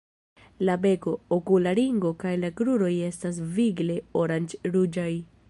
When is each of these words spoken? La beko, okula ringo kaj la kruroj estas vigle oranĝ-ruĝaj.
La 0.67 0.77
beko, 0.85 1.13
okula 1.37 1.73
ringo 1.81 2.13
kaj 2.25 2.33
la 2.45 2.51
kruroj 2.63 2.91
estas 3.11 3.39
vigle 3.61 4.01
oranĝ-ruĝaj. 4.25 5.11